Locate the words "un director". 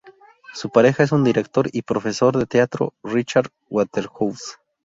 1.11-1.69